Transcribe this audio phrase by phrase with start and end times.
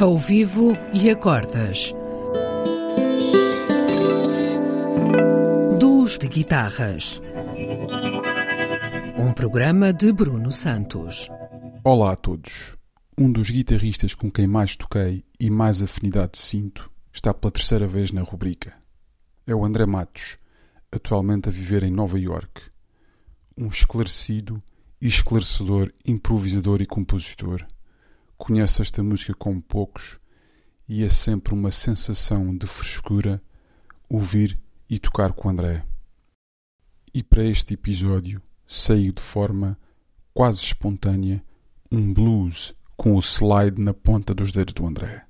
[0.00, 1.92] ao vivo e acordas.
[5.78, 7.20] Duos de guitarras.
[9.18, 11.28] Um programa de Bruno Santos.
[11.84, 12.78] Olá a todos.
[13.18, 18.10] Um dos guitarristas com quem mais toquei e mais afinidade sinto está pela terceira vez
[18.10, 18.74] na rubrica.
[19.46, 20.38] É o André Matos,
[20.90, 22.62] atualmente a viver em Nova York.
[23.54, 24.62] Um esclarecido
[24.98, 27.66] e esclarecedor improvisador e compositor.
[28.40, 30.18] Conhece esta música como poucos
[30.88, 33.40] e é sempre uma sensação de frescura
[34.08, 34.58] ouvir
[34.88, 35.84] e tocar com André.
[37.12, 39.78] E para este episódio saiu de forma
[40.32, 41.44] quase espontânea
[41.92, 45.26] um blues com o slide na ponta dos dedos do André.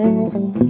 [0.00, 0.69] Mm-hmm.